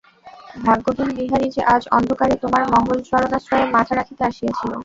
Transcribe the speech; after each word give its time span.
ভাগ্যহীন 0.59 1.09
বিহারী 1.17 1.47
যে 1.55 1.61
আজ 1.75 1.83
অন্ধকারে 1.91 2.35
তোমার 2.43 2.63
মঙ্গলচরণাশ্রয়ে 2.73 3.65
মাথা 3.75 3.93
রাখিতে 3.95 4.21
আসিয়াছিল। 4.29 4.71